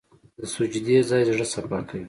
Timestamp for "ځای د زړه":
1.09-1.45